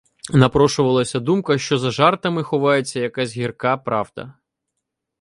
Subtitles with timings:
[0.33, 4.33] Напрошувалася думка, що за жартами ховається якась гірка правда.